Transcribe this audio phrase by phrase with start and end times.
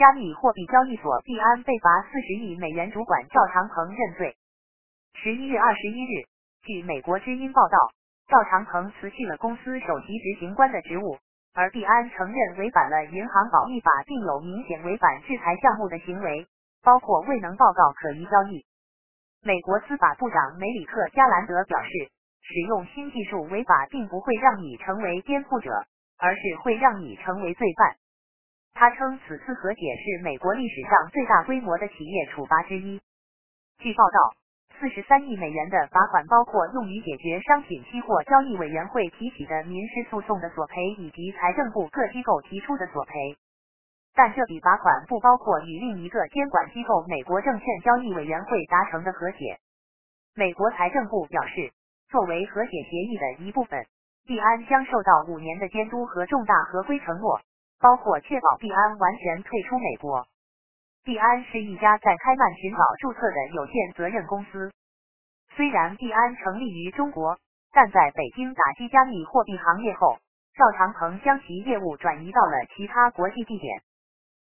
[0.00, 4.34] 加密货币交易所币安被罚四十亿美元，主管赵长鹏认罪。
[5.12, 6.24] 十一月二十一日，
[6.62, 7.76] 据美国之音报道，
[8.26, 11.18] 赵长鹏辞去了公司首席执行官的职务，
[11.52, 16.46] 而币安承认违反了银行保密法，并有明显违反制裁项目的行为，
[16.82, 18.64] 包括未能报告可疑交易。
[19.44, 21.90] 美国司法部长梅里克·加兰德表示，
[22.40, 25.84] 使用新技术违法，并不会让你成为颠覆者，
[26.16, 27.96] 而是会让你成为罪犯。
[28.74, 33.00] 他称，此次和解是美国历史上最大规模的企业处罚之一。
[33.78, 34.34] 据报道，
[34.78, 43.12] 四十三亿美元的罚款包括用于解决商品期货交易委员会提起的民事诉讼的索赔，以及财政部各机构提出的索赔。
[44.14, 49.58] 但这笔罚款不包括与另一个监管机构美国证券交易委员会达成的和解。
[50.34, 51.70] 美国财政部表示，
[52.08, 53.86] 作为和解协议的一部分，
[54.26, 57.40] 币安将受到五年的监督和重大合规承诺，
[57.80, 60.26] 包括确保币安完全退出美国。
[61.02, 64.70] 币安是一家在开曼群岛注册的有限责任公司。
[65.56, 67.38] 虽然币安成立于中国，
[67.72, 70.18] 但在北京打击加密货币行业后，
[70.54, 73.80] 赵长鹏将其业务转移到了其他国际地点。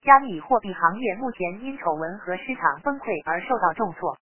[0.00, 4.16] 加密货币行业目前因丑闻和市场崩溃而受到重挫。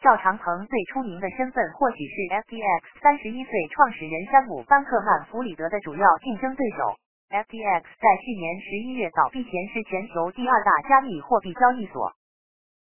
[0.00, 2.14] 赵长鹏最出名的身份或许是
[2.48, 6.96] FTX 三十一岁创始人山姆·班克曼弗里德的主要竞争对手。
[7.30, 12.12] FTX 在去年十一月倒闭前是全球第二大加密货币交易所。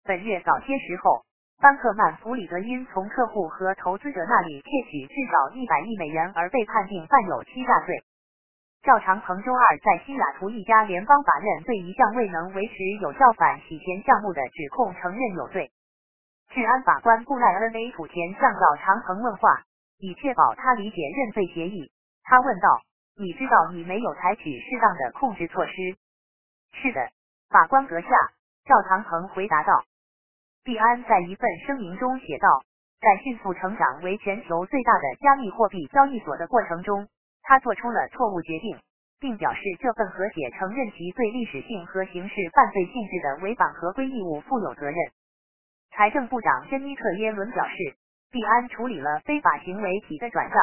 [0.03, 1.25] 本月早些时候，
[1.59, 8.03] 班克曼弗里德因从客户和投资者那里窃取至少一百亿美元而被判定犯有欺诈罪。
[8.83, 15.71] 赵长鹏周二在西雅图一家联邦法院对一项未能维持有效反洗钱项目的指控承认有罪。
[16.53, 19.63] 治安法官布赖恩 ·A· 普田向赵长鹏问话，
[19.97, 21.91] 以确保他理解认罪协议。
[22.23, 22.79] 他问道
[23.17, 25.73] ：“你知道你没有采取适当的控制措施
[26.71, 27.09] ？”“是的，
[27.49, 28.07] 法官阁下。”
[28.65, 29.83] 赵长鹏回答道。
[30.63, 32.47] 币安在一份声明中写道
[32.99, 37.07] ：“在迅速成长为全球最大的加密货币交易所的过程中。”
[37.43, 38.77] 他做出了错误决定，
[39.21, 44.95] 并表示这份和解承认其对历史性和刑事犯罪性质的违反合规义务负有责任。
[45.91, 47.95] 财政部长珍妮特·耶伦表示，
[48.31, 50.57] 币安处理了非法行为体的转账，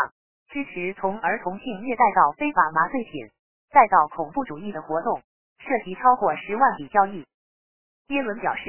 [0.48, 3.28] 支持从儿童性虐待到非法麻醉品，
[3.70, 5.20] 再到恐怖主义的活动，
[5.58, 7.26] 涉及超过十万笔交易。
[8.08, 8.64] 耶伦表示，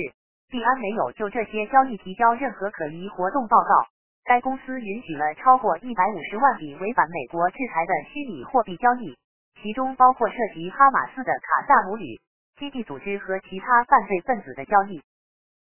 [0.50, 3.88] 币安没有就这些交易提交任何可疑活动报告。
[4.24, 9.16] 该公司允许了超过一百五十万笔违反美国制裁的虚拟货币交易，
[9.62, 12.20] 其中包括涉及哈马斯的卡萨姆旅
[12.58, 15.04] 基地组织和其他犯罪分子的交易。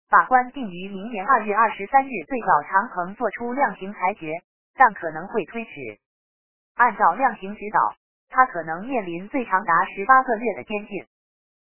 [0.09, 4.31] 法官定于明年二月二十三日对赵长恒作出量刑裁决，
[4.77, 5.71] 但可能会推迟。
[6.75, 7.95] 按照量刑指导，
[8.29, 11.05] 他可能面临最长达十八个月的监禁。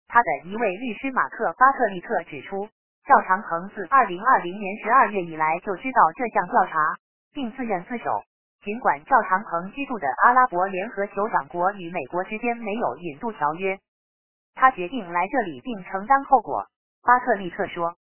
[0.08, 2.70] 他的一位律师马克·巴特利特指出。
[3.04, 6.96] 赵长鹏自二零二零年十二月以来就知道这项调查，
[7.34, 8.24] 并自愿自首。
[8.62, 13.80] 尽管赵长鹏居住的阿拉伯联合酋长国与美国之间没有引渡条约，
[14.54, 16.68] 他决定来这里并承担后果。
[17.02, 17.96] 巴特利特说：“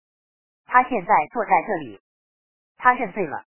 [0.66, 2.02] 他现在坐在这里，
[2.78, 3.44] 他认罪了。”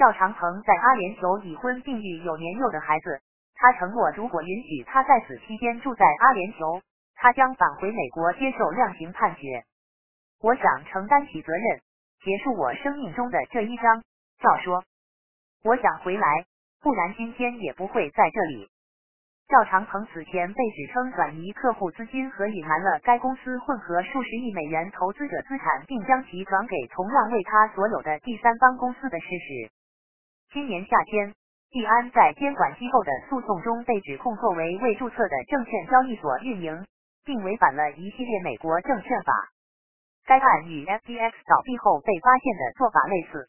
[0.00, 3.20] 赵长鹏在阿联酋已婚并育有年幼的孩子，
[3.54, 6.80] 他承诺如果允许他在此期间住在阿联酋，
[7.16, 9.62] 他将返回美国接受量刑判决。
[10.40, 11.82] 我想承担起责任，
[12.24, 14.02] 结束我生命中的这一章。
[14.40, 14.82] 赵说
[15.68, 16.46] ：“我想回来，
[16.80, 18.70] 不然今天也不会在这里。”
[19.52, 29.70] 赵长鹏此前被指称转移客户资金和隐瞒了该公司混合数十亿美元投资者资产，并将其转给同样为他所有的第三方公司的事实。
[30.52, 31.32] 今年夏天，
[31.70, 36.84] 币安在监管机构的诉讼中被指控作为未注册的证券交易所运营，
[37.24, 39.32] 并违反了一系列美国证券法。
[40.26, 43.48] 该案与 FTX 倒闭后被发现的做法类似。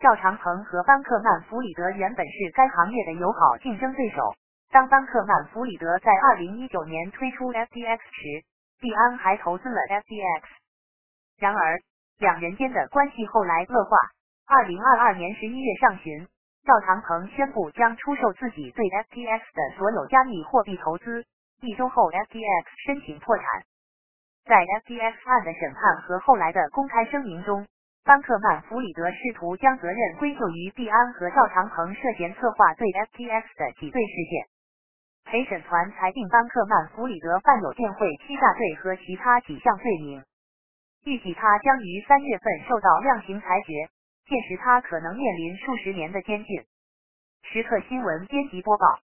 [0.00, 4.34] 赵长鹏和班克曼弗里德原本是该行业的友好竞争对手。
[4.70, 8.46] 当班克曼弗里德在2019年推出 FTX 时，
[8.80, 10.42] 币安还投资了 FTX。
[11.36, 11.78] 然而，
[12.16, 13.98] 两人间的关系后来恶化。
[14.44, 16.28] 2022年11月上旬，
[16.68, 21.24] 赵长鹏宣布将出售自己对 FTX 的所有加密货币投资。
[21.62, 23.46] 一周后，FTX 申请破产。
[24.44, 27.66] 在 FTX 案的审判和后来的公开声明中，
[28.04, 34.44] 班克曼弗里德试图将责任归咎于币安和赵长鹏涉嫌策划对 FTX 的挤兑事件。
[35.24, 40.22] 陪审团裁定班克曼弗里德犯有电汇欺诈罪和其他几项罪名，
[41.04, 43.88] 预计他将于三月份受到量刑裁决，
[44.26, 46.64] 届时他可能面临数十年的监禁。
[47.42, 49.00] 时刻新闻编辑播报。